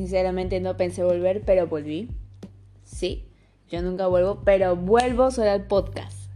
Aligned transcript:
Sinceramente 0.00 0.60
no 0.60 0.78
pensé 0.78 1.04
volver, 1.04 1.42
pero 1.42 1.66
volví. 1.66 2.08
Sí, 2.84 3.26
yo 3.68 3.82
nunca 3.82 4.06
vuelvo, 4.06 4.40
pero 4.46 4.74
vuelvo 4.74 5.30
solo 5.30 5.50
al 5.50 5.66
podcast. 5.66 6.30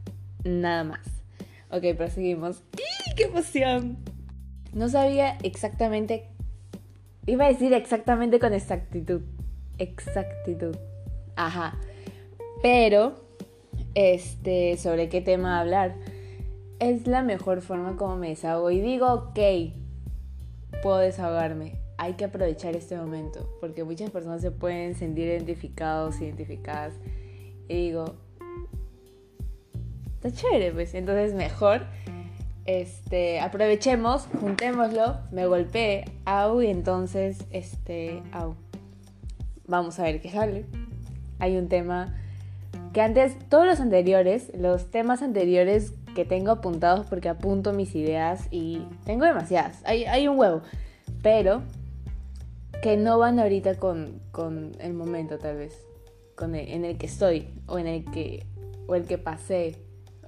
Nada 0.45 0.85
más. 0.85 1.01
Ok, 1.71 1.97
proseguimos. 1.97 2.63
¡Qué 3.17 3.23
emoción! 3.23 3.97
No 4.75 4.91
sabía 4.91 5.39
exactamente... 5.43 6.29
Iba 7.25 7.47
a 7.47 7.49
decir 7.49 7.73
exactamente 7.73 8.39
con 8.39 8.53
exactitud. 8.53 9.23
Exactitud. 9.79 10.77
Ajá. 11.35 11.81
Pero, 12.63 13.15
este, 13.95 14.77
sobre 14.77 15.09
qué 15.09 15.23
tema 15.23 15.59
hablar. 15.59 15.95
Es 16.81 17.07
la 17.07 17.23
mejor 17.23 17.63
forma 17.63 17.97
como 17.97 18.19
me 18.19 18.29
desahogo. 18.29 18.71
Y 18.71 18.83
digo, 18.83 19.11
ok, 19.11 19.39
puedo 20.83 20.99
desahogarme. 20.99 21.84
Hay 21.97 22.15
que 22.15 22.25
aprovechar 22.25 22.77
este 22.77 22.97
momento. 22.97 23.49
Porque 23.61 23.85
muchas 23.85 24.11
personas 24.11 24.41
se 24.41 24.51
pueden 24.51 24.95
sentir 24.95 25.29
identificados, 25.29 26.21
identificadas. 26.21 26.95
Y 27.69 27.75
digo, 27.75 28.17
está 30.15 30.33
chévere, 30.33 30.73
pues. 30.73 30.95
Entonces, 30.95 31.35
mejor. 31.35 31.83
Este, 32.67 33.41
aprovechemos, 33.41 34.27
juntémoslo, 34.41 35.19
me 35.31 35.47
golpeé, 35.47 36.07
au, 36.25 36.63
y 36.63 36.69
entonces, 36.69 37.45
este, 37.51 38.23
au. 38.33 38.55
Vamos 39.67 39.99
a 39.99 40.05
ver 40.05 40.23
qué 40.23 40.31
sale. 40.31 40.65
Hay 41.39 41.59
un 41.59 41.69
tema 41.69 42.15
que 42.95 43.03
antes, 43.03 43.37
todos 43.51 43.67
los 43.67 43.81
anteriores, 43.81 44.51
los 44.57 44.91
temas 44.91 45.21
anteriores 45.21 45.93
que 46.15 46.25
tengo 46.25 46.53
apuntados 46.53 47.07
porque 47.07 47.29
apunto 47.29 47.73
mis 47.73 47.95
ideas 47.95 48.47
y 48.51 48.87
tengo 49.05 49.27
demasiadas, 49.27 49.83
hay, 49.85 50.05
hay 50.05 50.29
un 50.29 50.39
huevo, 50.39 50.63
pero 51.23 51.63
que 52.85 52.99
no 52.99 53.19
van 53.19 53.39
ahorita 53.39 53.77
con, 53.77 54.21
con 54.31 54.73
el 54.79 54.93
momento 54.93 55.39
tal 55.39 55.57
vez, 55.57 55.87
con 56.35 56.55
el, 56.55 56.69
en 56.69 56.85
el 56.85 56.99
que 56.99 57.07
estoy 57.07 57.49
o 57.67 57.79
en 57.79 57.87
el 57.87 58.05
que, 58.05 58.45
o 58.87 58.95
el 58.95 59.07
que 59.07 59.17
pasé, 59.17 59.77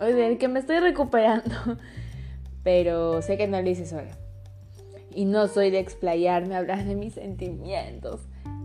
o 0.01 0.05
en 0.05 0.19
el 0.19 0.39
que 0.39 0.49
me 0.49 0.61
estoy 0.61 0.81
recuperando, 0.81 1.55
pero 2.63 3.21
sé 3.21 3.37
que 3.37 3.47
no 3.47 3.61
lo 3.61 3.69
hice 3.69 3.85
sola. 3.85 4.17
Y 5.15 5.27
no 5.27 5.49
soy 5.49 5.71
de 5.71 5.81
explayarme, 5.81 6.57
hablar 6.57 6.87
de 6.87 6.95
mis 6.95 7.13
sentimientos. 7.13 8.23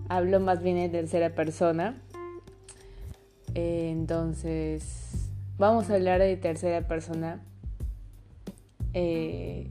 Hablo 0.08 0.40
más 0.40 0.64
bien 0.64 0.78
en 0.78 0.94
tercera 0.94 1.36
persona 1.36 2.02
entonces, 3.54 5.30
vamos 5.58 5.90
a 5.90 5.96
hablar 5.96 6.20
de 6.22 6.38
tercera 6.38 6.88
persona. 6.88 7.42
Eh, 8.94 9.70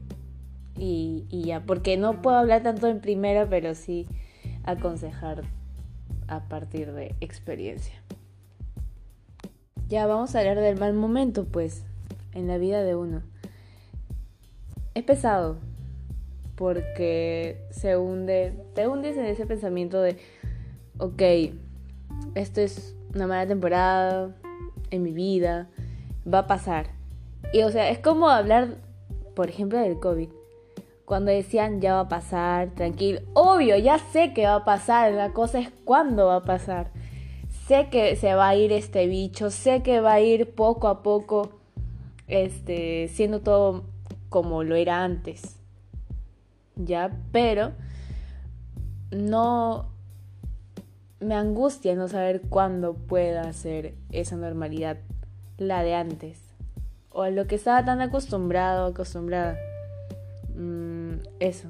y, 0.83 1.43
ya, 1.45 1.63
porque 1.63 1.95
no 1.95 2.23
puedo 2.23 2.37
hablar 2.37 2.63
tanto 2.63 2.87
en 2.87 3.01
primera, 3.01 3.47
pero 3.47 3.75
sí 3.75 4.07
aconsejar 4.63 5.43
a 6.27 6.47
partir 6.47 6.91
de 6.91 7.13
experiencia. 7.21 7.93
Ya 9.87 10.07
vamos 10.07 10.33
a 10.33 10.39
hablar 10.39 10.59
del 10.59 10.79
mal 10.79 10.93
momento, 10.93 11.45
pues, 11.45 11.83
en 12.33 12.47
la 12.47 12.57
vida 12.57 12.81
de 12.81 12.95
uno. 12.95 13.21
Es 14.95 15.03
pesado, 15.03 15.59
porque 16.55 17.61
se 17.69 17.95
hunde, 17.95 18.55
te 18.73 18.87
hundes 18.87 19.17
en 19.17 19.25
ese 19.25 19.45
pensamiento 19.45 20.01
de, 20.01 20.17
ok, 20.97 21.21
esto 22.33 22.59
es 22.59 22.95
una 23.13 23.27
mala 23.27 23.45
temporada 23.45 24.35
en 24.89 25.03
mi 25.03 25.13
vida, 25.13 25.69
va 26.25 26.39
a 26.39 26.47
pasar. 26.47 26.87
Y 27.53 27.61
o 27.61 27.69
sea, 27.69 27.91
es 27.91 27.99
como 27.99 28.29
hablar, 28.29 28.77
por 29.35 29.47
ejemplo, 29.47 29.77
del 29.77 29.99
COVID. 29.99 30.40
Cuando 31.11 31.29
decían 31.29 31.81
ya 31.81 31.95
va 31.95 31.99
a 31.99 32.07
pasar, 32.07 32.69
tranquilo. 32.69 33.19
Obvio, 33.33 33.77
ya 33.77 33.99
sé 33.99 34.31
que 34.33 34.45
va 34.45 34.55
a 34.55 34.63
pasar. 34.63 35.11
La 35.11 35.33
cosa 35.33 35.59
es 35.59 35.69
cuándo 35.83 36.27
va 36.27 36.37
a 36.37 36.43
pasar. 36.43 36.89
Sé 37.67 37.89
que 37.89 38.15
se 38.15 38.33
va 38.33 38.47
a 38.47 38.55
ir 38.55 38.71
este 38.71 39.07
bicho. 39.07 39.49
Sé 39.49 39.83
que 39.83 39.99
va 39.99 40.13
a 40.13 40.21
ir 40.21 40.55
poco 40.55 40.87
a 40.87 41.03
poco. 41.03 41.59
Este. 42.29 43.09
siendo 43.09 43.41
todo 43.41 43.83
como 44.29 44.63
lo 44.63 44.75
era 44.75 45.03
antes. 45.03 45.57
Ya, 46.77 47.11
pero. 47.33 47.73
No 49.11 49.89
me 51.19 51.35
angustia 51.35 51.93
no 51.93 52.07
saber 52.07 52.43
cuándo 52.47 52.93
pueda 52.93 53.51
ser 53.51 53.95
esa 54.13 54.37
normalidad, 54.37 54.95
la 55.57 55.83
de 55.83 55.93
antes, 55.93 56.39
o 57.11 57.23
a 57.23 57.29
lo 57.29 57.47
que 57.47 57.55
estaba 57.55 57.83
tan 57.83 57.99
acostumbrado, 57.99 58.85
acostumbrada. 58.85 59.57
Mm, 60.55 60.90
eso. 61.39 61.69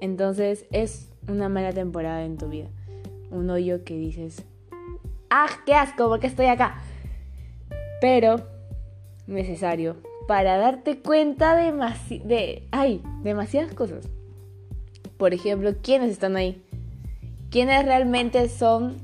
Entonces 0.00 0.66
es 0.70 1.10
una 1.28 1.48
mala 1.48 1.72
temporada 1.72 2.24
en 2.24 2.36
tu 2.36 2.48
vida. 2.48 2.68
Un 3.30 3.48
hoyo 3.50 3.84
que 3.84 3.96
dices, 3.96 4.44
¡ah, 5.30 5.48
qué 5.66 5.74
asco! 5.74 6.08
¿Por 6.08 6.20
qué 6.20 6.26
estoy 6.26 6.46
acá? 6.46 6.82
Pero 8.00 8.36
necesario 9.26 9.96
para 10.26 10.56
darte 10.56 10.98
cuenta 10.98 11.56
de, 11.56 11.72
de 12.24 12.68
ay, 12.70 13.02
demasiadas 13.22 13.74
cosas. 13.74 14.08
Por 15.16 15.34
ejemplo, 15.34 15.74
¿quiénes 15.82 16.10
están 16.10 16.36
ahí? 16.36 16.62
quiénes 17.52 17.84
realmente 17.84 18.48
son 18.48 18.96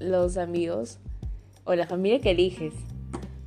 los 0.00 0.36
amigos 0.36 0.98
o 1.62 1.76
la 1.76 1.86
familia 1.86 2.20
que 2.20 2.32
eliges. 2.32 2.74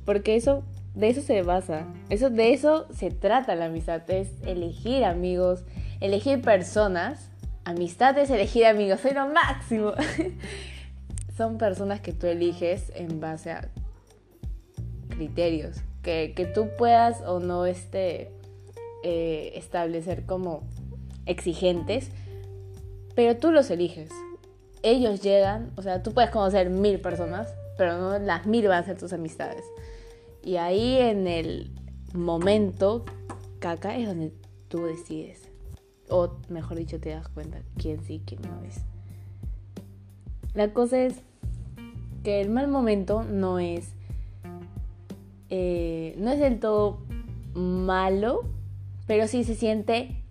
Porque 0.06 0.34
eso, 0.34 0.64
de 0.94 1.08
eso 1.08 1.20
se 1.20 1.42
basa. 1.42 1.86
Eso, 2.10 2.30
de 2.30 2.52
eso 2.52 2.86
se 2.92 3.10
trata 3.10 3.54
la 3.54 3.66
amistad. 3.66 4.08
Es 4.10 4.30
elegir 4.46 5.04
amigos, 5.04 5.64
elegir 6.00 6.40
personas. 6.40 7.30
Amistad 7.64 8.16
es 8.18 8.30
elegir 8.30 8.66
amigos. 8.66 9.00
Soy 9.00 9.12
lo 9.12 9.28
máximo. 9.28 9.92
son 11.36 11.58
personas 11.58 12.00
que 12.00 12.12
tú 12.12 12.26
eliges 12.26 12.92
en 12.94 13.20
base 13.20 13.50
a 13.50 13.68
criterios. 15.08 15.78
Que, 16.02 16.32
que 16.36 16.44
tú 16.44 16.68
puedas 16.76 17.22
o 17.22 17.40
no 17.40 17.66
este, 17.66 18.30
eh, 19.02 19.52
establecer 19.54 20.26
como 20.26 20.62
exigentes 21.26 22.10
pero 23.14 23.36
tú 23.36 23.52
los 23.52 23.70
eliges. 23.70 24.10
Ellos 24.82 25.22
llegan, 25.22 25.72
o 25.76 25.82
sea, 25.82 26.02
tú 26.02 26.12
puedes 26.12 26.30
conocer 26.30 26.68
mil 26.68 27.00
personas, 27.00 27.54
pero 27.78 27.96
no 27.98 28.18
las 28.18 28.46
mil 28.46 28.66
van 28.68 28.82
a 28.82 28.86
ser 28.86 28.98
tus 28.98 29.12
amistades. 29.12 29.64
Y 30.44 30.56
ahí 30.56 30.98
en 30.98 31.26
el 31.26 31.70
momento, 32.12 33.06
caca, 33.60 33.96
es 33.96 34.06
donde 34.06 34.32
tú 34.68 34.84
decides. 34.84 35.48
O 36.10 36.36
mejor 36.50 36.76
dicho, 36.76 37.00
te 37.00 37.10
das 37.10 37.28
cuenta 37.28 37.62
quién 37.78 38.04
sí, 38.04 38.22
quién 38.26 38.42
no 38.42 38.62
es. 38.62 38.82
La 40.52 40.72
cosa 40.72 40.98
es 40.98 41.14
que 42.22 42.42
el 42.42 42.50
mal 42.50 42.68
momento 42.68 43.22
no 43.22 43.58
es. 43.58 43.94
Eh, 45.48 46.14
no 46.18 46.30
es 46.30 46.38
del 46.38 46.60
todo 46.60 46.98
malo, 47.54 48.42
pero 49.06 49.26
sí 49.28 49.44
se 49.44 49.54
siente 49.54 50.22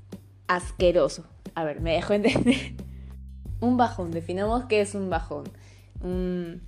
asqueroso. 0.47 1.25
A 1.55 1.63
ver, 1.63 1.81
me 1.81 1.93
dejo 1.93 2.13
entender. 2.13 2.75
un 3.61 3.77
bajón, 3.77 4.11
definamos 4.11 4.65
qué 4.65 4.81
es 4.81 4.93
un 4.93 5.09
bajón. 5.09 5.45
Un 6.01 6.61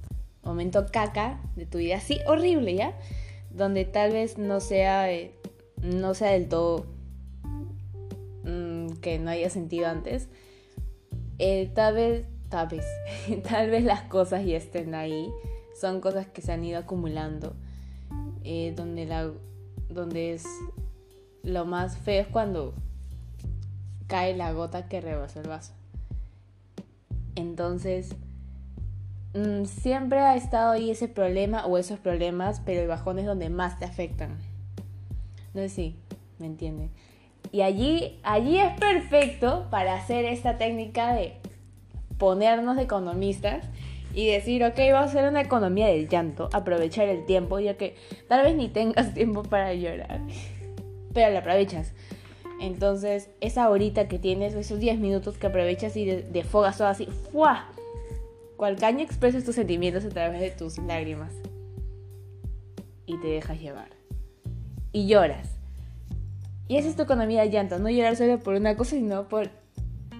momento 0.44 0.86
caca 0.92 1.40
de 1.56 1.66
tu 1.66 1.78
vida, 1.78 2.00
sí, 2.00 2.20
horrible, 2.26 2.76
¿ya? 2.76 2.96
Donde 3.56 3.86
tal 3.86 4.12
vez 4.12 4.38
no 4.38 4.60
sea, 4.60 5.12
eh, 5.12 5.32
no 5.82 6.14
sea 6.14 6.32
del 6.32 6.50
todo 6.50 6.86
mm, 8.44 8.88
que 9.02 9.18
no 9.20 9.30
haya 9.32 9.50
sentido 9.50 9.88
antes. 9.88 10.28
Eh, 11.40 11.72
tal 11.74 11.96
vez, 11.96 12.26
tal 12.50 12.68
vez, 12.68 12.86
tal 13.50 13.70
vez 13.70 13.84
las 13.84 14.02
cosas 14.02 14.46
ya 14.46 14.58
estén 14.58 14.94
ahí. 14.94 15.30
Son 15.80 16.02
cosas 16.02 16.28
que 16.28 16.42
se 16.42 16.52
han 16.52 16.64
ido 16.64 16.80
acumulando. 16.80 17.54
Eh, 18.44 18.74
donde, 18.76 19.06
la, 19.06 19.32
donde 19.90 20.34
es 20.34 20.46
lo 21.42 21.66
más 21.66 21.98
feo 21.98 22.22
es 22.22 22.28
cuando 22.28 22.76
cae 24.08 24.36
la 24.36 24.52
gota 24.52 24.88
que 24.88 25.02
rebasa 25.02 25.42
el 25.42 25.48
vaso. 25.48 25.74
Entonces, 27.36 28.16
mm, 29.36 29.66
siempre 29.66 30.20
ha 30.20 30.36
estado 30.36 30.72
ahí 30.72 30.90
ese 30.90 31.08
problema 31.08 31.66
o 31.66 31.78
esos 31.78 32.00
problemas, 32.00 32.62
pero 32.66 32.82
el 32.82 32.88
bajón 32.88 33.20
es 33.20 33.26
donde 33.26 33.50
más 33.50 33.78
te 33.78 33.86
afectan. 33.86 34.38
No 35.54 35.62
sé 35.62 35.70
si 35.70 35.96
me 36.40 36.48
entienden. 36.48 36.90
Y 37.52 37.62
allí, 37.62 38.20
allí 38.24 38.58
es 38.58 38.78
perfecto 38.80 39.68
para 39.70 39.96
hacer 39.96 40.26
esta 40.26 40.58
técnica 40.58 41.14
de 41.14 41.38
ponernos 42.18 42.78
economistas 42.78 43.66
y 44.14 44.28
decir, 44.28 44.64
ok, 44.64 44.78
vamos 44.92 45.08
a 45.08 45.12
hacer 45.12 45.30
una 45.30 45.42
economía 45.42 45.88
del 45.88 46.08
llanto, 46.08 46.50
aprovechar 46.54 47.10
el 47.10 47.26
tiempo, 47.26 47.60
ya 47.60 47.76
que 47.76 47.96
tal 48.28 48.44
vez 48.44 48.56
ni 48.56 48.70
tengas 48.70 49.14
tiempo 49.14 49.44
para 49.44 49.74
llorar, 49.74 50.22
pero 51.14 51.32
lo 51.32 51.40
aprovechas. 51.40 51.94
Entonces, 52.62 53.30
esa 53.42 53.70
horita 53.70 54.08
que 54.08 54.18
tienes, 54.18 54.54
esos 54.54 54.80
10 54.80 55.00
minutos 55.00 55.38
que 55.38 55.48
aprovechas 55.48 55.98
y 55.98 56.06
de, 56.06 56.44
fogas 56.44 56.78
todo 56.78 56.88
así. 56.88 57.10
Cual 58.58 58.78
caño 58.78 59.02
expresas 59.04 59.44
tus 59.44 59.56
sentimientos 59.56 60.06
a 60.06 60.10
través 60.10 60.40
de 60.40 60.52
tus 60.52 60.78
lágrimas. 60.78 61.34
Y 63.06 63.20
te 63.20 63.28
dejas 63.28 63.60
llevar. 63.60 63.90
Y 64.92 65.08
lloras. 65.08 65.50
Y 66.68 66.78
esa 66.78 66.90
es 66.90 66.96
tu 66.96 67.04
economía 67.04 67.42
de 67.42 67.50
llanto. 67.50 67.80
No 67.80 67.90
llorar 67.90 68.16
solo 68.16 68.40
por 68.40 68.56
una 68.56 68.76
cosa, 68.76 68.92
sino 68.92 69.28
por 69.28 69.50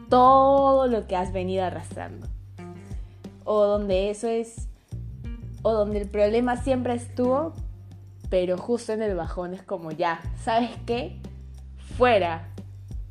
todo 0.10 0.88
lo 0.88 1.08
que 1.08 1.16
has 1.16 1.32
venido 1.32 1.64
arrastrando. 1.64 2.28
O 3.44 3.66
donde 3.66 4.10
eso 4.10 4.28
es, 4.28 4.68
o 5.62 5.74
donde 5.74 6.02
el 6.02 6.10
problema 6.10 6.58
siempre 6.58 6.94
estuvo, 6.94 7.54
pero 8.30 8.58
justo 8.58 8.94
en 8.94 9.02
el 9.02 9.16
bajón 9.16 9.54
es 9.54 9.64
como 9.64 9.92
ya, 9.92 10.22
¿sabes 10.44 10.72
qué? 10.86 11.20
Fuera. 11.98 12.50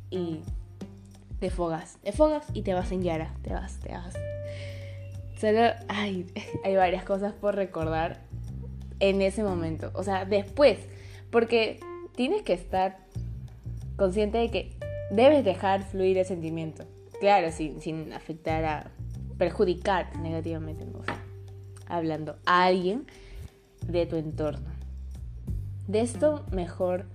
Y 0.09 0.41
te 1.39 1.49
fogas, 1.49 1.97
te 2.03 2.11
fogas 2.11 2.45
y 2.53 2.61
te 2.61 2.73
vas 2.73 2.91
en 2.91 3.03
Yara, 3.03 3.33
te 3.41 3.53
vas, 3.53 3.79
te 3.79 3.91
vas. 3.91 4.13
Solo 5.39 5.59
hay, 5.87 6.25
varias 6.75 7.03
cosas 7.03 7.33
por 7.33 7.55
recordar 7.55 8.19
en 8.99 9.21
ese 9.21 9.43
momento, 9.43 9.91
o 9.93 10.03
sea, 10.03 10.25
después, 10.25 10.79
porque 11.29 11.79
tienes 12.15 12.43
que 12.43 12.53
estar 12.53 12.97
consciente 13.97 14.37
de 14.37 14.49
que 14.49 14.77
debes 15.11 15.43
dejar 15.43 15.83
fluir 15.83 16.17
el 16.17 16.25
sentimiento, 16.25 16.85
claro, 17.19 17.51
sin, 17.51 17.81
sin 17.81 18.13
afectar 18.13 18.63
a 18.63 18.91
perjudicar 19.37 20.15
negativamente, 20.17 20.85
hablando 21.87 22.37
a 22.45 22.65
alguien 22.65 23.05
de 23.85 24.05
tu 24.05 24.15
entorno. 24.15 24.69
De 25.87 26.01
esto 26.01 26.43
mejor 26.51 27.05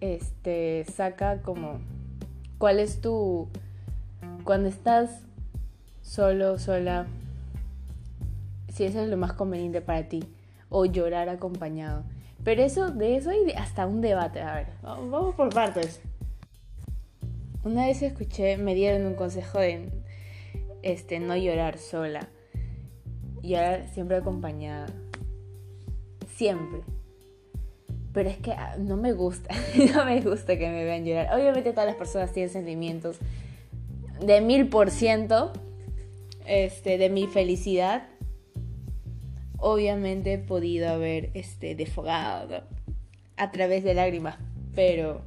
este 0.00 0.84
saca 0.84 1.42
como 1.42 1.80
cuál 2.58 2.78
es 2.78 3.00
tu 3.00 3.48
cuando 4.44 4.68
estás 4.68 5.20
solo, 6.00 6.58
sola, 6.58 7.06
si 8.72 8.84
eso 8.84 9.02
es 9.02 9.08
lo 9.08 9.16
más 9.16 9.34
conveniente 9.34 9.80
para 9.80 10.08
ti 10.08 10.24
o 10.68 10.86
llorar 10.86 11.28
acompañado. 11.28 12.04
Pero 12.42 12.62
eso, 12.62 12.90
de 12.90 13.16
eso 13.16 13.30
hay 13.30 13.52
hasta 13.52 13.86
un 13.86 14.00
debate. 14.00 14.40
A 14.40 14.54
ver, 14.54 14.66
vamos 14.82 15.34
por 15.34 15.50
partes. 15.50 16.00
Una 17.64 17.86
vez 17.86 18.02
escuché, 18.02 18.56
me 18.56 18.74
dieron 18.74 19.06
un 19.06 19.14
consejo 19.14 19.60
de 19.60 19.90
este, 20.82 21.20
no 21.20 21.36
llorar 21.36 21.78
sola. 21.78 22.28
Llorar 23.42 23.88
siempre 23.88 24.16
acompañada. 24.16 24.86
Siempre. 26.34 26.80
Pero 28.12 28.28
es 28.28 28.38
que 28.38 28.52
ah, 28.52 28.76
no 28.78 28.96
me 28.96 29.12
gusta, 29.12 29.54
no 29.94 30.04
me 30.04 30.20
gusta 30.20 30.58
que 30.58 30.68
me 30.68 30.84
vean 30.84 31.04
llorar. 31.04 31.34
Obviamente 31.34 31.70
todas 31.70 31.86
las 31.86 31.96
personas 31.96 32.32
tienen 32.32 32.50
sentimientos 32.50 33.18
de 34.20 34.40
mil 34.40 34.68
por 34.68 34.90
ciento 34.90 35.52
este, 36.46 36.98
de 36.98 37.08
mi 37.08 37.26
felicidad 37.26 38.08
obviamente 39.62 40.38
podido 40.38 40.88
haber 40.88 41.30
este, 41.34 41.74
defogado 41.76 42.64
a 43.36 43.50
través 43.52 43.84
de 43.84 43.94
lágrimas, 43.94 44.36
pero 44.74 45.22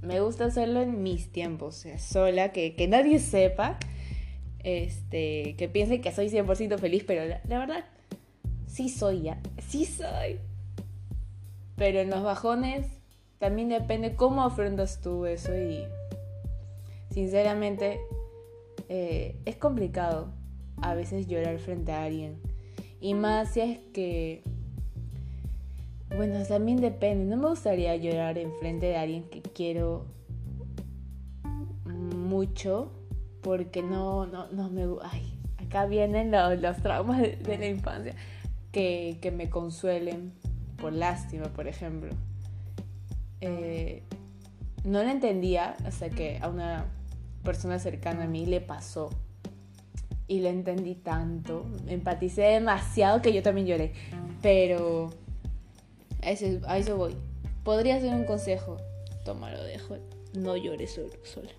me 0.00 0.20
gusta 0.20 0.46
hacerlo 0.46 0.80
en 0.80 1.02
mis 1.02 1.30
tiempos, 1.30 1.76
sea, 1.76 1.98
sola, 1.98 2.50
que, 2.50 2.74
nadie 2.88 3.18
sepa, 3.20 3.78
este, 4.64 5.54
que 5.56 5.68
piense 5.68 6.00
que 6.00 6.12
soy 6.12 6.28
100% 6.28 6.78
feliz, 6.78 7.04
pero 7.06 7.26
la, 7.26 7.40
la, 7.46 7.58
verdad, 7.58 7.84
sí 8.66 8.88
soy 8.88 9.22
ya, 9.22 9.38
sí 9.68 9.84
soy. 9.84 10.38
Pero 11.76 12.00
en 12.00 12.08
los 12.08 12.22
bajones 12.22 12.86
también 13.38 13.68
depende 13.68 14.16
cómo 14.16 14.42
afrontas 14.44 15.00
tú 15.02 15.26
eso 15.26 15.54
y 15.54 15.84
sinceramente 17.10 18.00
eh, 18.88 19.36
es 19.44 19.56
complicado 19.56 20.32
a 20.80 20.94
veces 20.94 21.26
llorar 21.26 21.58
frente 21.58 21.92
a 21.92 22.04
alguien 22.04 22.51
y 23.02 23.14
más 23.14 23.50
si 23.50 23.60
es 23.60 23.78
que... 23.92 24.42
Bueno, 26.14 26.40
también 26.46 26.80
depende. 26.80 27.24
No 27.24 27.36
me 27.36 27.48
gustaría 27.48 27.96
llorar 27.96 28.38
enfrente 28.38 28.86
de 28.86 28.96
alguien 28.96 29.24
que 29.24 29.42
quiero 29.42 30.06
mucho 31.84 32.92
porque 33.42 33.82
no, 33.82 34.26
no, 34.26 34.46
no 34.52 34.70
me... 34.70 34.86
Ay, 35.02 35.36
acá 35.58 35.86
vienen 35.86 36.30
los, 36.30 36.76
traumas 36.76 37.20
de, 37.20 37.58
la 37.58 37.66
infancia 37.66 38.14
que, 38.70 39.18
que, 39.20 39.32
me 39.32 39.50
consuelen 39.50 40.32
por 40.76 40.92
lástima, 40.92 41.46
por 41.46 41.66
ejemplo. 41.66 42.10
Eh, 43.40 44.04
no 44.84 45.02
lo 45.02 45.10
entendía 45.10 45.76
hasta 45.84 46.08
que 46.08 46.38
a 46.40 46.48
una 46.48 46.84
persona 47.42 47.80
cercana 47.80 48.24
a 48.24 48.28
mí 48.28 48.46
le 48.46 48.60
pasó 48.60 49.10
y 50.32 50.40
lo 50.40 50.48
entendí 50.48 50.94
tanto, 50.94 51.66
empaticé 51.88 52.40
demasiado 52.40 53.20
que 53.20 53.34
yo 53.34 53.42
también 53.42 53.66
lloré, 53.66 53.92
pero 54.40 55.10
a 56.22 56.30
eso, 56.78 56.96
voy. 56.96 57.14
Podría 57.64 58.00
ser 58.00 58.14
un 58.14 58.24
consejo, 58.24 58.78
tómalo, 59.26 59.62
dejo, 59.62 59.98
no 60.32 60.56
llores 60.56 60.94
solo, 60.94 61.12
sola. 61.22 61.50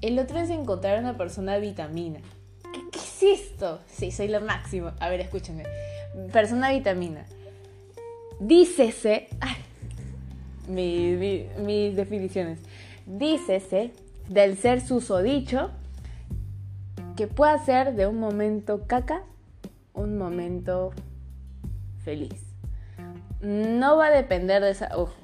El 0.00 0.16
otro 0.20 0.38
es 0.38 0.48
encontrar 0.50 1.00
una 1.00 1.16
persona 1.16 1.58
vitamina. 1.58 2.20
¿Qué, 2.72 2.82
¿Qué, 2.92 2.98
es 3.00 3.40
esto? 3.40 3.80
Sí, 3.88 4.12
soy 4.12 4.28
lo 4.28 4.40
máximo. 4.40 4.92
A 5.00 5.08
ver, 5.08 5.20
escúchame. 5.20 5.64
Persona 6.32 6.70
vitamina. 6.70 7.26
Dícese. 8.38 9.26
Ay, 9.40 9.56
mis 10.68 11.96
definiciones. 11.96 12.60
Dícese 13.06 13.90
del 14.28 14.56
ser 14.56 14.80
susodicho 14.80 15.72
que 17.18 17.26
pueda 17.26 17.58
ser 17.58 17.96
de 17.96 18.06
un 18.06 18.20
momento 18.20 18.86
caca, 18.86 19.24
un 19.92 20.18
momento 20.18 20.92
feliz. 22.04 22.54
No 23.40 23.96
va 23.96 24.06
a 24.06 24.10
depender 24.10 24.62
de 24.62 24.70
esa, 24.70 24.96
ojo, 24.96 25.14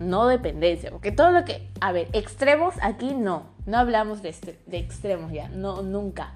no 0.00 0.26
dependencia, 0.26 0.90
porque 0.90 1.12
todo 1.12 1.30
lo 1.30 1.44
que, 1.44 1.70
a 1.80 1.92
ver, 1.92 2.08
extremos 2.14 2.74
aquí 2.82 3.14
no, 3.14 3.44
no 3.64 3.78
hablamos 3.78 4.22
de, 4.22 4.34
de 4.66 4.78
extremos 4.78 5.30
ya, 5.30 5.48
no, 5.50 5.82
nunca, 5.82 6.34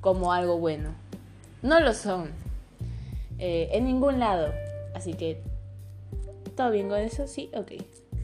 como 0.00 0.32
algo 0.32 0.56
bueno. 0.56 0.92
No 1.60 1.78
lo 1.78 1.92
son, 1.92 2.30
eh, 3.38 3.68
en 3.72 3.84
ningún 3.84 4.18
lado, 4.18 4.50
así 4.94 5.12
que, 5.12 5.42
¿todo 6.56 6.70
bien 6.70 6.88
con 6.88 7.00
eso? 7.00 7.26
Sí, 7.26 7.50
ok, 7.54 7.72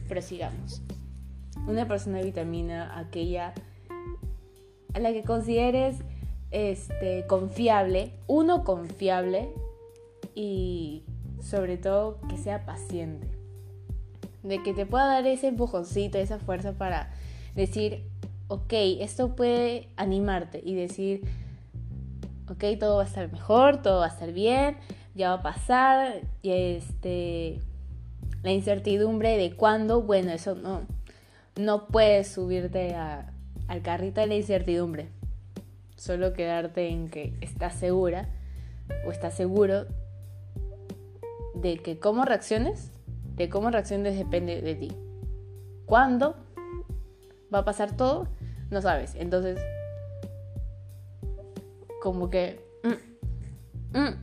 prosigamos. 0.09 0.81
Una 1.67 1.87
persona 1.87 2.17
de 2.17 2.23
vitamina, 2.23 2.97
aquella 2.97 3.53
a 4.97 4.99
la 4.99 5.13
que 5.13 5.23
consideres 5.23 5.97
este, 6.49 7.25
confiable, 7.27 8.13
uno 8.25 8.63
confiable 8.63 9.49
y 10.33 11.03
sobre 11.41 11.77
todo 11.77 12.19
que 12.29 12.37
sea 12.37 12.65
paciente. 12.65 13.27
De 14.41 14.63
que 14.63 14.73
te 14.73 14.85
pueda 14.85 15.05
dar 15.05 15.27
ese 15.27 15.47
empujoncito, 15.47 16.17
esa 16.17 16.39
fuerza 16.39 16.73
para 16.73 17.11
decir, 17.55 18.03
ok, 18.47 18.73
esto 18.99 19.35
puede 19.35 19.89
animarte 19.97 20.61
y 20.63 20.73
decir, 20.73 21.21
ok, 22.49 22.63
todo 22.79 22.97
va 22.97 23.03
a 23.03 23.07
estar 23.07 23.31
mejor, 23.31 23.81
todo 23.83 23.99
va 23.99 24.05
a 24.05 24.09
estar 24.09 24.31
bien, 24.31 24.77
ya 25.13 25.29
va 25.29 25.35
a 25.35 25.43
pasar, 25.43 26.21
y 26.41 26.51
este, 26.51 27.59
la 28.41 28.51
incertidumbre 28.51 29.37
de 29.37 29.55
cuándo, 29.55 30.01
bueno, 30.01 30.31
eso 30.31 30.55
no, 30.55 30.81
no 31.55 31.87
puedes 31.87 32.29
subirte 32.29 32.95
a, 32.95 33.33
al 33.67 33.81
carrito 33.81 34.21
de 34.21 34.27
la 34.27 34.35
incertidumbre. 34.35 35.09
Solo 35.95 36.33
quedarte 36.33 36.89
en 36.89 37.09
que 37.09 37.33
estás 37.41 37.75
segura 37.75 38.29
o 39.05 39.11
estás 39.11 39.33
seguro 39.33 39.85
de 41.55 41.77
que 41.77 41.99
cómo 41.99 42.23
reacciones, 42.23 42.91
de 43.35 43.49
cómo 43.49 43.69
reacciones 43.71 44.17
depende 44.17 44.61
de 44.61 44.75
ti. 44.75 44.91
¿Cuándo 45.85 46.35
va 47.53 47.59
a 47.59 47.65
pasar 47.65 47.95
todo? 47.95 48.27
No 48.69 48.81
sabes. 48.81 49.15
Entonces, 49.15 49.59
como 52.01 52.29
que 52.29 52.61
mm, 52.83 53.97
mm, 53.97 54.21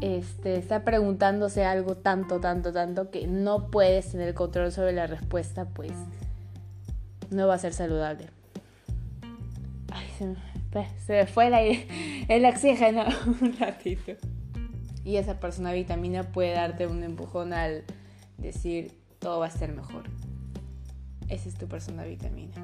este, 0.00 0.56
está 0.56 0.84
preguntándose 0.84 1.64
algo 1.64 1.96
tanto, 1.96 2.40
tanto, 2.40 2.72
tanto 2.72 3.10
que 3.10 3.26
no 3.26 3.70
puedes 3.70 4.12
tener 4.12 4.34
control 4.34 4.72
sobre 4.72 4.92
la 4.92 5.06
respuesta, 5.06 5.66
pues 5.66 5.92
no 7.30 7.46
va 7.48 7.54
a 7.54 7.58
ser 7.58 7.72
saludable 7.72 8.28
se 10.16 11.12
me, 11.12 11.26
fue 11.26 11.46
el, 11.46 11.86
el 12.28 12.44
oxígeno 12.44 13.04
un 13.40 13.56
ratito. 13.58 14.12
Y 15.04 15.16
esa 15.16 15.38
persona 15.38 15.72
vitamina 15.72 16.24
puede 16.24 16.52
darte 16.52 16.86
un 16.86 17.02
empujón 17.02 17.52
al 17.52 17.84
decir 18.38 18.92
todo 19.18 19.40
va 19.40 19.46
a 19.46 19.50
ser 19.50 19.72
mejor. 19.72 20.04
Esa 21.28 21.48
es 21.48 21.56
tu 21.56 21.66
persona 21.66 22.04
vitamina. 22.04 22.54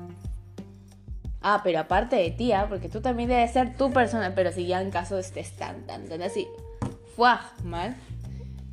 Ah, 1.40 1.60
pero 1.64 1.80
aparte 1.80 2.16
de 2.16 2.30
ti, 2.30 2.52
¿ah? 2.52 2.66
porque 2.68 2.88
tú 2.88 3.00
también 3.00 3.28
debes 3.28 3.52
ser 3.52 3.76
tu 3.76 3.90
persona, 3.92 4.34
pero 4.34 4.52
si 4.52 4.66
ya 4.66 4.80
en 4.80 4.90
caso 4.90 5.18
estés 5.18 5.52
tan, 5.56 5.86
tan, 5.86 6.08
tan 6.08 6.22
así, 6.22 6.46
¡fuah! 7.16 7.40
mal, 7.64 7.96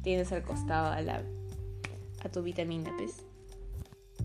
tienes 0.03 0.31
al 0.31 0.43
costado 0.43 0.91
a, 0.91 1.01
la, 1.01 1.23
a 2.23 2.29
tu 2.29 2.43
vitamina, 2.43 2.91
¿ves? 2.99 3.23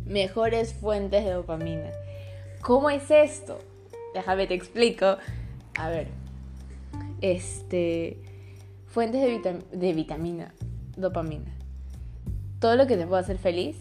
Mejores 0.04 0.74
fuentes 0.74 1.24
de 1.24 1.30
dopamina. 1.30 1.90
¿Cómo 2.60 2.90
es 2.90 3.10
esto? 3.10 3.58
Déjame 4.14 4.46
te 4.46 4.54
explico. 4.54 5.18
A 5.76 5.88
ver, 5.88 6.08
este, 7.20 8.18
fuentes 8.86 9.20
de, 9.72 9.92
vitamina, 9.92 10.54
dopamina. 10.96 11.52
Todo 12.60 12.76
lo 12.76 12.86
que 12.86 12.96
te 12.96 13.06
pueda 13.06 13.20
hacer 13.20 13.38
feliz, 13.38 13.76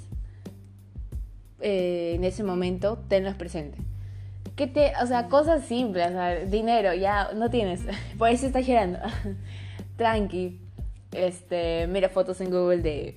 eh, 1.62 2.14
en 2.16 2.24
ese 2.24 2.44
momento, 2.44 2.98
tenlos 3.08 3.36
presente. 3.36 3.78
que 4.56 4.68
te, 4.68 4.94
o 5.02 5.08
sea, 5.08 5.30
cosas 5.30 5.66
simples, 5.66 6.12
dinero, 6.52 6.94
ya 6.94 7.34
no 7.34 7.50
tienes, 7.50 7.82
por 8.18 8.30
eso 8.30 8.46
estás 8.46 8.66
girando. 8.66 9.00
Tranqui. 9.98 10.60
Este, 11.12 11.86
mira 11.88 12.10
fotos 12.10 12.42
en 12.42 12.50
Google 12.50 12.82
de 12.82 13.16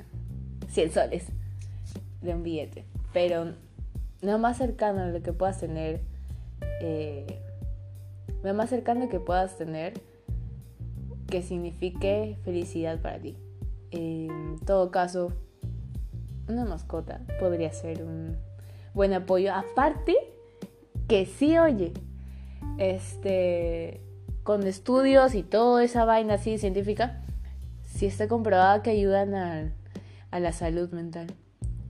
100 0.68 0.92
soles 0.92 1.26
de 2.20 2.34
un 2.34 2.42
billete, 2.42 2.84
pero 3.14 3.54
lo 4.20 4.38
más 4.38 4.58
cercano 4.58 5.02
a 5.02 5.06
lo 5.06 5.22
que 5.22 5.32
puedas 5.32 5.60
tener, 5.60 6.02
eh, 6.80 7.40
lo 8.42 8.54
más 8.54 8.70
cercano 8.70 9.08
que 9.08 9.20
puedas 9.20 9.56
tener 9.56 9.94
que 11.28 11.42
signifique 11.42 12.38
felicidad 12.44 13.00
para 13.00 13.18
ti. 13.18 13.36
En 13.90 14.58
todo 14.64 14.90
caso, 14.90 15.32
una 16.48 16.64
mascota 16.64 17.20
podría 17.40 17.72
ser 17.72 18.02
un 18.02 18.36
buen 18.94 19.12
apoyo. 19.12 19.52
Aparte, 19.52 20.14
que 21.08 21.26
sí, 21.26 21.58
oye, 21.58 21.92
este, 22.78 24.00
con 24.42 24.66
estudios 24.66 25.34
y 25.34 25.42
toda 25.42 25.82
esa 25.82 26.04
vaina 26.04 26.34
así 26.34 26.58
científica, 26.58 27.22
sí 27.84 28.06
está 28.06 28.28
comprobada 28.28 28.82
que 28.82 28.90
ayudan 28.90 29.34
a, 29.34 29.72
la 30.38 30.52
salud 30.52 30.90
mental. 30.90 31.28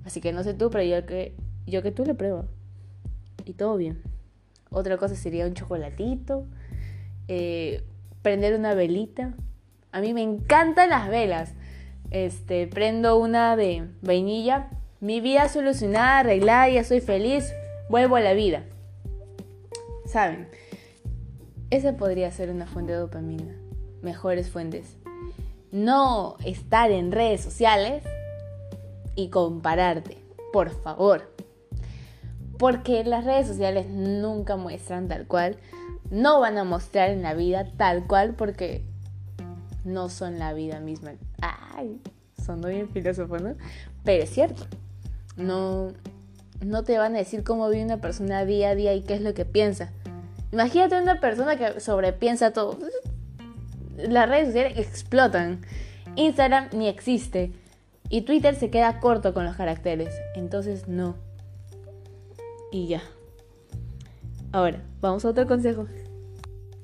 Así 0.05 0.21
que 0.21 0.33
no 0.33 0.45
sé 0.45 0.55
tú, 0.55 0.71
pero 0.71 0.85
yo 0.85 1.05
que, 1.05 1.35
yo 1.67 1.83
que 1.83 1.91
tú 1.91 2.05
le 2.05 2.15
pruebo. 2.15 2.45
Y 3.45 3.55
todo 3.55 3.77
bien. 3.77 4.01
Otra 4.71 4.97
cosa 4.97 5.15
sería 5.15 5.47
un 5.47 5.55
chocolatito, 5.55 6.47
eh, 7.29 7.85
prender 8.23 8.55
una 8.55 8.75
velita. 8.75 9.35
A 9.93 10.01
mí 10.01 10.13
me 10.13 10.23
encantan 10.23 10.91
las 10.91 11.09
velas. 11.09 11.55
Este, 12.11 12.67
prendo 12.67 13.19
una 13.19 13.57
de 13.57 13.89
vainilla. 14.03 14.71
Mi 15.01 15.21
vida 15.21 15.49
solucionada, 15.49 16.21
arreglada, 16.21 16.69
ya 16.69 16.85
soy 16.85 17.01
feliz. 17.01 17.53
Vuelvo 17.89 18.17
a 18.17 18.21
la 18.21 18.33
vida. 18.33 18.65
¿Saben? 20.07 20.49
Esa 21.71 21.97
podría 21.97 22.31
ser 22.31 22.51
una 22.51 22.67
fuente 22.67 22.93
de 22.93 22.99
dopamina. 22.99 23.55
Mejores 24.03 24.51
fuentes. 24.51 24.97
No 25.73 26.37
estar 26.45 26.91
en 26.91 27.13
redes 27.13 27.41
sociales 27.41 28.05
y 29.15 29.31
compararte. 29.31 30.19
Por 30.53 30.71
favor. 30.71 31.36
Porque 32.59 33.05
las 33.05 33.25
redes 33.25 33.47
sociales 33.47 33.87
nunca 33.89 34.57
muestran 34.57 35.09
tal 35.09 35.27
cual. 35.27 35.57
No 36.11 36.41
van 36.41 36.57
a 36.59 36.65
mostrar 36.65 37.11
en 37.11 37.23
la 37.23 37.35
vida 37.35 37.67
tal 37.77 38.07
cual 38.07 38.35
porque 38.35 38.85
no 39.85 40.09
son 40.09 40.39
la 40.39 40.53
vida 40.53 40.81
misma. 40.81 41.13
Ay, 41.41 42.01
son 42.45 42.61
bien 42.61 42.89
filósofo, 42.91 43.39
¿no? 43.39 43.55
Pero 44.05 44.25
es 44.25 44.31
cierto. 44.31 44.65
No, 45.37 45.93
no 46.65 46.85
te 46.85 46.99
van 46.99 47.15
a 47.15 47.19
decir 47.19 47.45
cómo 47.45 47.69
vive 47.69 47.85
una 47.85 48.01
persona 48.01 48.45
día 48.45 48.71
a 48.71 48.75
día 48.75 48.95
y 48.95 49.03
qué 49.03 49.15
es 49.15 49.21
lo 49.21 49.35
que 49.35 49.45
piensa. 49.45 49.93
Imagínate 50.53 51.01
una 51.01 51.21
persona 51.21 51.57
que 51.57 51.81
sobrepiensa 51.81 52.53
todo. 52.53 52.79
Las 53.97 54.29
redes 54.29 54.49
sociales 54.49 54.79
explotan. 54.79 55.61
Instagram 56.15 56.69
ni 56.73 56.89
existe. 56.89 57.53
Y 58.09 58.23
Twitter 58.23 58.55
se 58.55 58.71
queda 58.71 59.01
corto 59.01 59.35
con 59.35 59.45
los 59.45 59.57
caracteres. 59.57 60.15
Entonces 60.35 60.89
no. 60.89 61.17
Y 62.77 62.89
ya. 62.89 63.03
Ahora, 64.53 64.85
vamos 65.01 65.25
a 65.25 65.31
otro 65.31 65.47
consejo. 65.47 65.87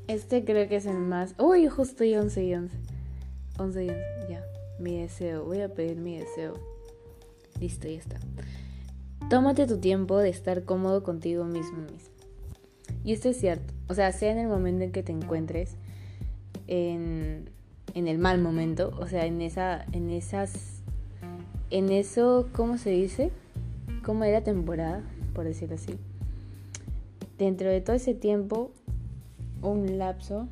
Este 0.09 0.43
creo 0.43 0.67
que 0.67 0.77
es 0.77 0.87
el 0.87 0.97
más... 0.97 1.35
Uy, 1.39 1.69
justo 1.69 2.03
y 2.03 2.15
11 2.15 2.45
y 2.45 2.55
11. 2.55 2.77
11 3.59 3.85
y 3.85 3.89
11, 3.91 4.03
ya. 4.31 4.43
Mi 4.79 5.03
deseo. 5.03 5.45
Voy 5.45 5.61
a 5.61 5.69
pedir 5.69 5.99
mi 5.99 6.17
deseo. 6.17 6.55
Listo, 7.61 7.89
ya 7.89 7.99
está. 7.99 8.17
Tómate 9.29 9.67
tu 9.67 9.81
tiempo 9.81 10.17
de 10.17 10.31
estar 10.31 10.65
cómodo 10.65 11.03
contigo 11.03 11.45
mismo 11.45 11.83
mismo. 11.83 12.15
Y 13.05 13.13
esto 13.13 13.29
es 13.29 13.37
cierto. 13.37 13.75
O 13.87 13.93
sea, 13.93 14.13
sea 14.13 14.33
en 14.33 14.39
el 14.39 14.49
momento 14.49 14.85
en 14.85 14.93
que 14.93 15.03
te 15.03 15.13
encuentres, 15.13 15.77
en, 16.69 17.51
en 17.93 18.09
el 18.09 18.17
mal 18.17 18.41
momento, 18.41 18.97
o 18.99 19.09
sea, 19.09 19.27
en 19.27 19.43
esa, 19.43 19.85
en 19.93 20.09
esas, 20.09 20.81
en 21.69 21.91
eso, 21.91 22.49
¿cómo 22.55 22.79
se 22.79 22.89
dice? 22.89 23.31
¿Cómo 24.03 24.25
era 24.25 24.43
temporada? 24.43 25.03
Por 25.35 25.45
decirlo 25.45 25.75
así. 25.77 25.99
Dentro 27.39 27.69
de 27.69 27.81
todo 27.81 27.97
ese 27.97 28.15
tiempo, 28.15 28.71
un 29.63 29.99
lapso, 29.99 30.49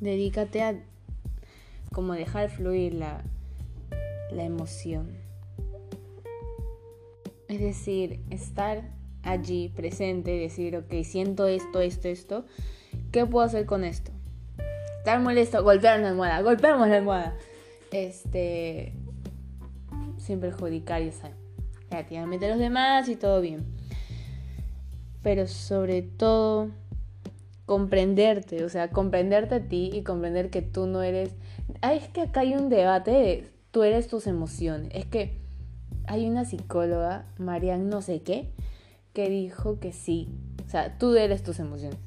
dedícate 0.00 0.62
a 0.62 0.74
como 1.92 2.14
dejar 2.14 2.50
fluir 2.50 2.94
la, 2.94 3.22
la 4.30 4.44
emoción. 4.44 5.08
Es 7.48 7.60
decir, 7.60 8.20
estar 8.30 8.82
allí 9.22 9.68
presente 9.74 10.30
decir, 10.30 10.76
ok, 10.76 11.02
siento 11.04 11.46
esto, 11.46 11.80
esto, 11.80 12.08
esto, 12.08 12.44
¿qué 13.12 13.26
puedo 13.26 13.44
hacer 13.44 13.66
con 13.66 13.84
esto? 13.84 14.12
Estar 14.98 15.20
molesto, 15.20 15.62
golpear 15.62 15.98
una 16.00 16.10
almohada, 16.10 16.40
golpeamos 16.42 16.88
la 16.88 16.96
almohada. 16.96 17.36
Este, 17.92 18.92
sin 20.18 20.40
perjudicar, 20.40 21.02
ya 21.02 21.12
saben, 21.12 21.36
relativamente 21.90 22.46
a 22.46 22.50
los 22.50 22.58
demás 22.58 23.08
y 23.08 23.16
todo 23.16 23.40
bien. 23.40 23.64
Pero 25.22 25.46
sobre 25.46 26.02
todo, 26.02 26.70
comprenderte, 27.66 28.64
o 28.64 28.68
sea, 28.68 28.90
comprenderte 28.90 29.56
a 29.56 29.68
ti 29.68 29.90
y 29.92 30.02
comprender 30.02 30.50
que 30.50 30.62
tú 30.62 30.86
no 30.86 31.02
eres... 31.02 31.34
Ay, 31.80 31.98
es 31.98 32.08
que 32.08 32.22
acá 32.22 32.40
hay 32.40 32.54
un 32.54 32.68
debate 32.68 33.10
de 33.10 33.50
tú 33.72 33.82
eres 33.82 34.06
tus 34.06 34.26
emociones. 34.26 34.88
Es 34.94 35.04
que 35.04 35.38
hay 36.06 36.26
una 36.26 36.44
psicóloga, 36.44 37.26
Marianne 37.38 37.84
no 37.84 38.00
sé 38.00 38.22
qué, 38.22 38.52
que 39.12 39.28
dijo 39.28 39.80
que 39.80 39.92
sí. 39.92 40.28
O 40.64 40.70
sea, 40.70 40.96
tú 40.98 41.14
eres 41.16 41.42
tus 41.42 41.58
emociones. 41.58 41.98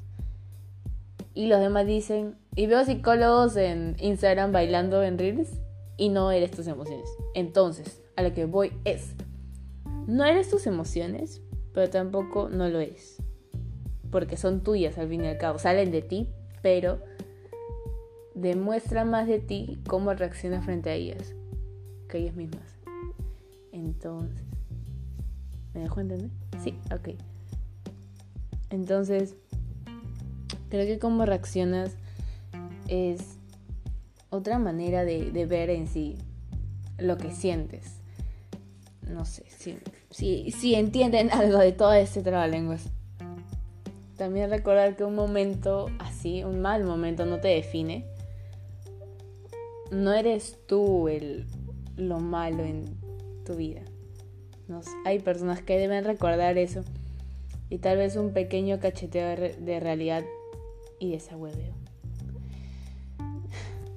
Y 1.34 1.46
los 1.46 1.60
demás 1.60 1.86
dicen, 1.86 2.36
y 2.56 2.66
veo 2.66 2.84
psicólogos 2.84 3.56
en 3.56 3.96
Instagram 4.00 4.52
bailando 4.52 5.02
en 5.02 5.18
Reels 5.18 5.50
y 5.96 6.08
no 6.08 6.32
eres 6.32 6.50
tus 6.50 6.66
emociones. 6.66 7.08
Entonces, 7.34 8.02
a 8.16 8.22
lo 8.22 8.32
que 8.34 8.46
voy 8.46 8.72
es, 8.84 9.14
no 10.10 10.24
eres 10.24 10.50
tus 10.50 10.66
emociones, 10.66 11.40
pero 11.72 11.88
tampoco 11.88 12.48
no 12.48 12.68
lo 12.68 12.80
eres. 12.80 13.22
Porque 14.10 14.36
son 14.36 14.62
tuyas 14.62 14.98
al 14.98 15.08
fin 15.08 15.24
y 15.24 15.28
al 15.28 15.38
cabo, 15.38 15.58
salen 15.58 15.92
de 15.92 16.02
ti, 16.02 16.28
pero 16.62 17.00
demuestran 18.34 19.08
más 19.08 19.28
de 19.28 19.38
ti 19.38 19.78
cómo 19.86 20.12
reaccionas 20.12 20.64
frente 20.64 20.90
a 20.90 20.94
ellas 20.94 21.34
que 22.08 22.18
ellas 22.18 22.34
mismas. 22.34 22.76
Entonces, 23.72 24.42
¿me 25.74 25.80
dejo 25.80 26.00
entender? 26.00 26.30
Sí, 26.62 26.74
ok. 26.92 27.10
Entonces, 28.70 29.36
creo 30.70 30.86
que 30.86 30.98
cómo 30.98 31.24
reaccionas 31.24 31.96
es 32.88 33.38
otra 34.30 34.58
manera 34.58 35.04
de, 35.04 35.46
ver 35.46 35.70
en 35.70 35.86
sí 35.86 36.16
lo 36.98 37.16
que 37.16 37.30
sientes. 37.30 38.00
No 39.08 39.24
sé 39.24 39.44
si, 39.48 39.76
si, 40.10 40.50
si 40.50 40.74
entienden 40.74 41.30
algo 41.32 41.58
de 41.58 41.72
todo 41.72 41.92
este 41.92 42.22
trabalenguas. 42.22 42.88
También 44.16 44.50
recordar 44.50 44.96
que 44.96 45.04
un 45.04 45.14
momento 45.14 45.86
así, 45.98 46.44
un 46.44 46.60
mal 46.60 46.84
momento, 46.84 47.24
no 47.24 47.40
te 47.40 47.48
define. 47.48 48.04
No 49.90 50.12
eres 50.12 50.58
tú 50.66 51.08
el, 51.08 51.46
lo 51.96 52.20
malo 52.20 52.62
en 52.64 52.84
tu 53.44 53.56
vida 53.56 53.82
hay 55.04 55.18
personas 55.18 55.62
que 55.62 55.78
deben 55.78 56.04
recordar 56.04 56.58
eso. 56.58 56.82
Y 57.68 57.78
tal 57.78 57.98
vez 57.98 58.16
un 58.16 58.32
pequeño 58.32 58.80
cacheteo 58.80 59.36
de, 59.36 59.80
realidad 59.80 60.24
y 60.98 61.12
desahueveo. 61.12 61.74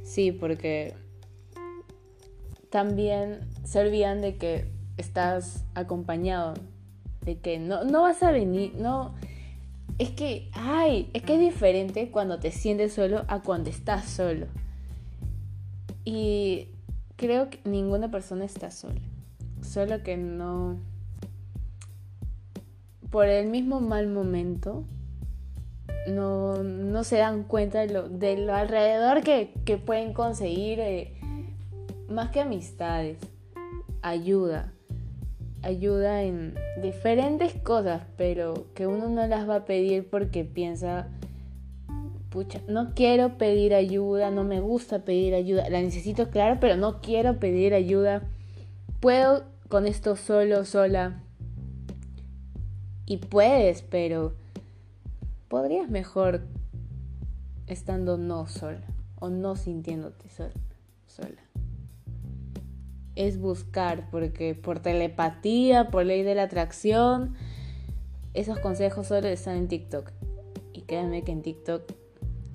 Sí, 0.03 0.31
porque 0.31 0.93
también 2.69 3.39
se 3.63 3.79
olvidan 3.79 4.21
de 4.21 4.35
que 4.37 4.65
estás 4.97 5.63
acompañado, 5.75 6.53
de 7.21 7.37
que 7.37 7.59
no, 7.59 7.83
no 7.83 8.03
vas 8.03 8.23
a 8.23 8.31
venir, 8.31 8.73
no... 8.75 9.13
Es 9.99 10.09
que, 10.09 10.49
ay, 10.53 11.09
es 11.13 11.21
que 11.21 11.35
es 11.35 11.39
diferente 11.39 12.09
cuando 12.09 12.39
te 12.39 12.51
sientes 12.51 12.93
solo 12.93 13.25
a 13.27 13.41
cuando 13.41 13.69
estás 13.69 14.05
solo. 14.05 14.47
Y 16.03 16.69
creo 17.15 17.49
que 17.49 17.59
ninguna 17.63 18.09
persona 18.09 18.45
está 18.45 18.71
sola. 18.71 19.01
Solo 19.61 20.01
que 20.03 20.17
no... 20.17 20.79
Por 23.11 23.27
el 23.27 23.47
mismo 23.47 23.79
mal 23.79 24.07
momento, 24.07 24.83
no, 26.07 26.63
no 26.63 27.03
se 27.03 27.17
dan 27.17 27.43
cuenta 27.43 27.79
de 27.81 27.93
lo, 27.93 28.09
de 28.09 28.37
lo 28.37 28.55
alrededor 28.55 29.21
que, 29.21 29.53
que 29.65 29.77
pueden 29.77 30.13
conseguir, 30.13 30.79
eh, 30.79 31.13
más 32.09 32.31
que 32.31 32.41
amistades, 32.41 33.19
ayuda. 34.01 34.72
Ayuda 35.63 36.23
en 36.23 36.55
diferentes 36.81 37.53
cosas, 37.53 38.03
pero 38.17 38.67
que 38.75 38.85
uno 38.85 39.09
no 39.09 39.25
las 39.27 39.49
va 39.49 39.55
a 39.55 39.65
pedir 39.65 40.09
porque 40.09 40.43
piensa, 40.43 41.07
pucha, 42.29 42.59
no 42.67 42.93
quiero 42.93 43.37
pedir 43.37 43.73
ayuda, 43.73 44.29
no 44.29 44.43
me 44.43 44.59
gusta 44.59 45.05
pedir 45.05 45.33
ayuda, 45.33 45.69
la 45.69 45.81
necesito 45.81 46.29
claro, 46.29 46.57
pero 46.59 46.75
no 46.75 47.01
quiero 47.01 47.39
pedir 47.39 47.73
ayuda. 47.73 48.23
Puedo 48.99 49.45
con 49.69 49.87
esto 49.87 50.15
solo, 50.15 50.65
sola. 50.65 51.23
Y 53.05 53.17
puedes, 53.17 53.81
pero 53.81 54.33
podrías 55.47 55.89
mejor 55.89 56.41
estando 57.67 58.17
no 58.17 58.47
sola 58.47 58.85
o 59.19 59.29
no 59.29 59.55
sintiéndote 59.55 60.29
sola. 60.29 60.53
sola. 61.07 61.52
Es 63.15 63.39
buscar, 63.39 64.09
porque 64.09 64.55
por 64.55 64.79
telepatía, 64.79 65.89
por 65.89 66.05
ley 66.05 66.23
de 66.23 66.35
la 66.35 66.43
atracción, 66.43 67.35
esos 68.33 68.59
consejos 68.59 69.07
solo 69.07 69.27
están 69.27 69.57
en 69.57 69.67
TikTok. 69.67 70.11
Y 70.73 70.81
créanme 70.81 71.23
que 71.23 71.31
en 71.31 71.41
TikTok 71.41 71.83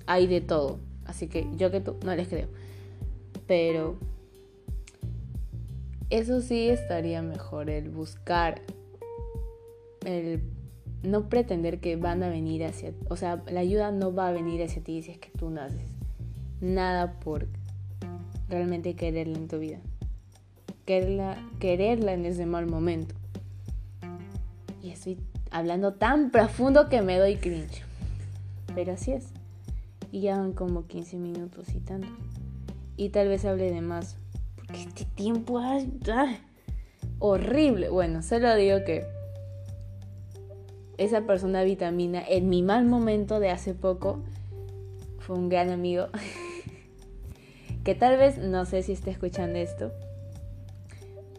hay 0.05 0.27
de 0.27 0.41
todo. 0.41 0.79
Así 1.05 1.27
que 1.27 1.47
yo 1.55 1.71
que 1.71 1.79
tú 1.79 1.95
no 2.03 2.15
les 2.15 2.27
creo. 2.27 2.47
Pero 3.47 3.97
eso 6.09 6.41
sí 6.41 6.69
estaría 6.69 7.21
mejor, 7.21 7.69
el 7.69 7.89
buscar, 7.89 8.61
el 10.05 10.41
no 11.03 11.29
pretender 11.29 11.79
que 11.79 11.95
van 11.95 12.23
a 12.23 12.29
venir 12.29 12.65
hacia, 12.65 12.93
o 13.09 13.15
sea, 13.15 13.43
la 13.49 13.59
ayuda 13.59 13.91
no 13.91 14.13
va 14.13 14.27
a 14.27 14.31
venir 14.31 14.61
hacia 14.63 14.83
ti 14.83 15.01
si 15.01 15.11
es 15.11 15.17
que 15.17 15.29
tú 15.29 15.49
naces. 15.49 15.81
Nada 16.61 17.19
por 17.19 17.47
realmente 18.49 18.95
quererla 18.95 19.37
en 19.37 19.47
tu 19.47 19.59
vida. 19.59 19.79
Quererla, 20.89 21.37
quererla 21.59 22.13
en 22.13 22.25
ese 22.25 22.47
mal 22.47 22.65
momento. 22.65 23.13
Y 24.81 24.89
estoy 24.89 25.19
hablando 25.51 25.93
tan 25.93 26.31
profundo 26.31 26.89
que 26.89 27.03
me 27.03 27.19
doy 27.19 27.35
cringe. 27.35 27.83
Pero 28.73 28.93
así 28.93 29.11
es. 29.11 29.27
Y 30.11 30.21
ya 30.21 30.39
van 30.39 30.53
como 30.53 30.87
15 30.87 31.17
minutos 31.17 31.75
y 31.75 31.79
tanto. 31.79 32.07
Y 32.97 33.09
tal 33.09 33.27
vez 33.27 33.45
hable 33.45 33.71
de 33.71 33.81
más. 33.81 34.17
Porque 34.55 34.81
este 34.81 35.05
tiempo 35.05 35.61
es 35.61 35.85
horrible. 37.19 37.89
Bueno, 37.89 38.23
solo 38.23 38.55
digo 38.55 38.79
que 38.83 39.05
esa 40.97 41.21
persona 41.21 41.61
vitamina 41.61 42.23
en 42.27 42.49
mi 42.49 42.63
mal 42.63 42.85
momento 42.85 43.39
de 43.39 43.51
hace 43.51 43.75
poco 43.75 44.23
fue 45.19 45.37
un 45.37 45.49
gran 45.49 45.69
amigo. 45.69 46.07
que 47.83 47.93
tal 47.93 48.17
vez, 48.17 48.39
no 48.39 48.65
sé 48.65 48.81
si 48.81 48.93
está 48.93 49.11
escuchando 49.11 49.59
esto. 49.59 49.91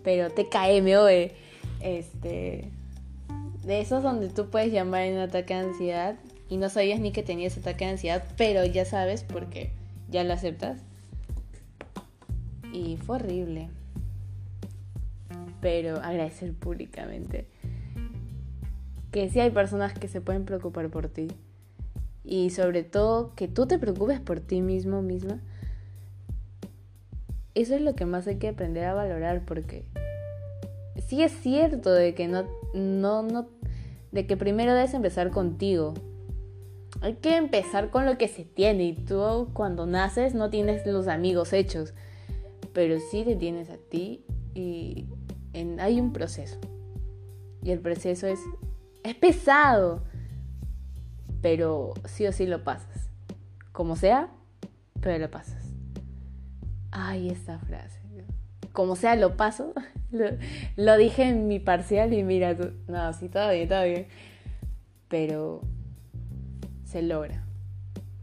Pero 0.03 0.31
TKM, 0.31 0.87
oe. 0.99 1.33
Este 1.81 2.71
de 3.65 3.81
esos 3.81 4.03
donde 4.03 4.29
tú 4.29 4.49
puedes 4.51 4.73
llamar 4.73 5.03
en 5.03 5.15
un 5.15 5.21
ataque 5.21 5.55
de 5.55 5.61
ansiedad 5.61 6.17
y 6.49 6.57
no 6.57 6.69
sabías 6.69 6.99
ni 6.99 7.13
que 7.13 7.23
tenías 7.23 7.57
ataque 7.57 7.85
de 7.85 7.93
ansiedad, 7.93 8.25
pero 8.37 8.65
ya 8.65 8.85
sabes 8.85 9.23
porque 9.23 9.71
ya 10.09 10.25
lo 10.25 10.33
aceptas. 10.33 10.81
Y 12.73 12.97
fue 12.97 13.17
horrible. 13.17 13.69
Pero 15.61 15.97
agradecer 15.99 16.55
públicamente 16.55 17.47
que 19.11 19.29
sí 19.29 19.41
hay 19.41 19.51
personas 19.51 19.93
que 19.93 20.09
se 20.09 20.21
pueden 20.21 20.45
preocupar 20.45 20.89
por 20.89 21.09
ti. 21.09 21.29
Y 22.25 22.51
sobre 22.51 22.85
todo 22.85 23.35
que 23.35 23.49
tú 23.49 23.67
te 23.67 23.79
preocupes 23.79 24.21
por 24.21 24.41
ti 24.41 24.61
mismo, 24.63 25.03
misma. 25.03 25.41
Eso 27.55 27.75
es 27.75 27.83
lo 27.83 27.95
que 27.95 28.07
más 28.07 28.27
hay 28.27 28.37
que 28.37 28.49
aprender 28.49 28.85
a 28.85 28.95
valorar 28.95 29.45
porque 29.45 29.85
sí 31.07 31.23
es 31.23 31.33
cierto 31.33 31.93
de 31.93 32.15
que 32.15 32.29
no, 32.29 32.45
no, 32.75 33.23
no, 33.23 33.49
de 34.13 34.27
que 34.27 34.37
primero 34.37 34.75
debes 34.75 34.95
empezar 34.95 35.31
contigo. 35.31 35.95
Hay 37.01 37.15
que 37.15 37.37
empezar 37.37 37.91
con 37.91 38.07
lo 38.07 38.19
que 38.19 38.29
se 38.29 38.45
tiene 38.45 38.85
y 38.85 38.93
tú 38.93 39.49
cuando 39.53 39.87
naces 39.87 40.35
no 40.35 40.51
tienes 40.51 40.87
los 40.87 41.09
amigos 41.09 41.53
hechos, 41.53 41.95
pero 42.73 42.99
sí 43.11 43.25
te 43.25 43.37
tienes 43.37 43.71
a 43.71 43.77
ti 43.77 44.25
y 44.55 45.07
hay 45.79 46.01
un 46.01 46.13
proceso. 46.13 46.59
Y 47.63 47.71
el 47.71 47.81
proceso 47.81 48.27
es, 48.27 48.41
es 49.03 49.15
pesado, 49.15 50.05
pero 51.41 51.95
sí 52.05 52.27
o 52.27 52.33
sí 52.33 52.47
lo 52.47 52.65
pasas. 52.65 53.09
Como 53.73 53.97
sea, 53.97 54.29
pero 55.01 55.19
lo 55.19 55.31
pasas. 55.31 55.60
Ay, 56.91 57.31
esta 57.31 57.59
frase 57.59 58.01
como 58.73 58.97
sea 58.97 59.17
lo 59.17 59.37
paso. 59.37 59.73
Lo, 60.77 60.97
dije 60.97 61.25
en 61.25 61.47
mi 61.47 61.61
parcial 61.61 62.13
y 62.13 62.23
mira, 62.25 62.57
no, 62.89 63.13
sí, 63.13 63.29
todo 63.29 63.51
bien, 63.51 63.69
todo 63.69 63.85
bien. 63.85 64.09
Pero 65.09 65.63
se 66.85 67.03
logra. 67.03 67.45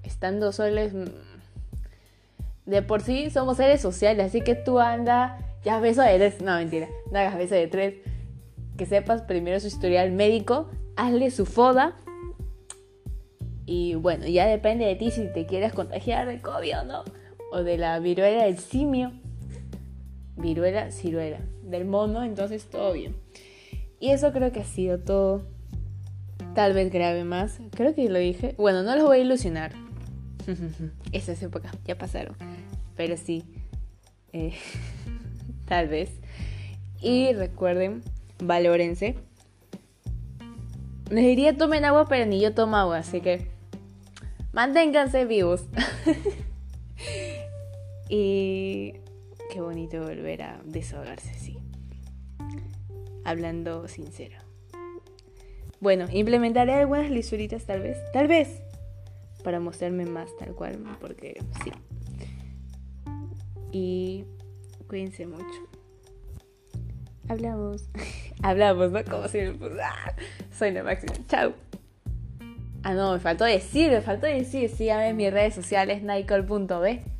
Estando 0.04 0.52
soles, 0.52 0.94
mm, 0.94 1.06
de 2.66 2.82
por 2.82 3.02
sí 3.02 3.30
somos 3.30 3.58
seres 3.58 3.82
sociales, 3.82 4.28
así 4.28 4.42
que 4.42 4.56
tú 4.56 4.80
anda, 4.80 5.38
ya 5.64 5.80
beso 5.80 6.02
de 6.02 6.18
tres, 6.18 6.42
no 6.42 6.56
mentira, 6.56 6.88
no 7.12 7.20
hagas 7.20 7.38
beso 7.38 7.56
de 7.56 7.68
tres. 7.68 7.96
Que 8.78 8.86
sepas 8.86 9.22
primero 9.24 9.60
su 9.60 9.68
historial 9.68 10.12
médico, 10.12 10.70
hazle 10.96 11.32
su 11.32 11.46
foda. 11.46 11.96
Y 13.66 13.96
bueno, 13.96 14.28
ya 14.28 14.46
depende 14.46 14.86
de 14.86 14.96
ti 14.96 15.12
si 15.12 15.32
te 15.34 15.46
quieres 15.46 15.74
contagiar 15.74 16.28
de 16.28 16.42
COVID 16.42 16.80
o 16.80 16.84
no. 16.84 17.04
O 17.52 17.64
de 17.64 17.78
la 17.78 18.00
viruela 18.00 18.44
del 18.44 18.58
simio 18.58 19.14
viruela, 20.38 20.92
ciruela, 20.92 21.40
del 21.64 21.86
mono, 21.86 22.24
entonces 22.24 22.66
todo 22.66 22.94
bien. 22.94 23.16
Y 24.00 24.12
eso 24.12 24.32
creo 24.32 24.52
que 24.52 24.62
ha 24.62 24.66
sido 24.66 25.00
todo. 25.00 25.42
Tal 26.54 26.74
vez 26.74 26.92
grave 26.92 27.24
más. 27.24 27.60
Creo 27.72 27.94
que 27.94 28.10
lo 28.10 28.20
dije. 28.20 28.56
Bueno, 28.58 28.84
no 28.84 28.96
los 28.96 29.06
voy 29.06 29.20
a 29.20 29.22
ilusionar. 29.22 29.74
Esas 31.12 31.42
épocas 31.42 31.72
ya 31.86 31.98
pasaron. 31.98 32.36
Pero 32.96 33.18
sí. 33.18 33.44
Eh, 34.34 34.54
tal 35.66 35.88
vez. 35.88 36.12
Y 37.02 37.34
recuerden, 37.34 38.02
valórense. 38.40 39.16
Les 41.10 41.24
diría 41.24 41.56
tomen 41.56 41.86
agua, 41.86 42.08
pero 42.08 42.26
ni 42.26 42.42
yo 42.42 42.54
tomo 42.54 42.76
agua, 42.76 42.98
así 42.98 43.22
que 43.22 43.48
manténganse 44.52 45.26
vivos. 45.26 45.64
y 48.10 48.94
Qué 49.50 49.62
bonito 49.62 50.02
volver 50.02 50.42
a 50.42 50.60
desahogarse 50.66 51.32
así. 51.32 51.58
Hablando 53.24 53.88
sincero. 53.88 54.38
Bueno, 55.80 56.06
implementaré 56.12 56.74
algunas 56.74 57.10
lisuritas 57.10 57.66
tal 57.66 57.82
vez. 57.82 57.98
Tal 58.12 58.28
vez. 58.28 58.62
Para 59.44 59.60
mostrarme 59.60 60.06
más 60.06 60.36
tal 60.38 60.54
cual. 60.54 60.80
Porque 61.00 61.40
sí. 61.64 61.72
Y 63.72 64.26
cuídense 64.88 65.26
mucho. 65.26 65.70
Hablamos. 67.30 67.90
Hablamos, 68.44 68.92
¿no? 68.92 69.04
Como 69.06 69.28
si 69.30 69.40
¡Ah! 69.82 70.14
Soy 70.52 70.72
la 70.72 70.84
máxima. 70.84 71.14
Chao. 71.28 71.54
Ah, 72.84 72.94
no, 72.94 73.14
me 73.14 73.20
faltó 73.20 73.46
decir, 73.46 73.92
me 73.92 74.02
faltó 74.02 74.28
decir. 74.28 74.70
Síganme 74.70 75.10
en 75.10 75.16
mis 75.18 75.32
redes 75.32 75.56
sociales, 75.56 76.04
nicole.b. 76.04 77.17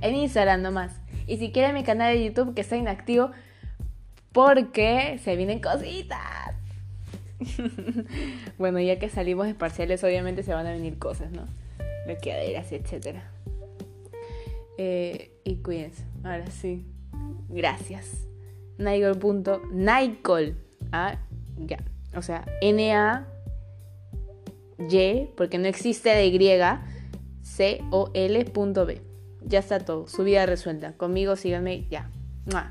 En 0.00 0.14
Instagram 0.14 0.62
nomás. 0.62 1.00
Y 1.26 1.38
si 1.38 1.52
quieren 1.52 1.74
mi 1.74 1.84
canal 1.84 2.14
de 2.14 2.24
YouTube 2.24 2.54
que 2.54 2.60
está 2.60 2.76
inactivo 2.76 3.30
porque 4.32 5.18
se 5.22 5.36
vienen 5.36 5.60
cositas. 5.60 6.56
bueno, 8.58 8.80
ya 8.80 8.98
que 8.98 9.08
salimos 9.08 9.46
de 9.46 9.54
parciales, 9.54 10.02
obviamente 10.04 10.42
se 10.42 10.52
van 10.52 10.66
a 10.66 10.72
venir 10.72 10.98
cosas, 10.98 11.30
¿no? 11.30 11.46
Bloqueaderas, 12.06 12.72
etc. 12.72 13.18
Eh, 14.76 15.30
y 15.44 15.56
cuídense. 15.56 16.04
Ahora 16.22 16.50
sí. 16.50 16.84
Gracias. 17.48 18.26
Nigel.Nicol. 18.78 20.56
Ah, 20.92 21.18
ya. 21.56 21.78
O 22.16 22.22
sea, 22.22 22.44
N-A-Y, 22.60 23.26
porque 25.36 25.58
no 25.58 25.68
existe 25.68 26.10
de 26.10 26.26
Y, 26.26 26.38
C-O-L.B. 27.42 29.13
Ya 29.46 29.58
está 29.60 29.78
todo. 29.80 30.06
Su 30.08 30.24
vida 30.24 30.46
resuelta. 30.46 30.92
Conmigo 30.96 31.36
síganme 31.36 31.86
ya. 31.90 32.10
Bye. 32.46 32.64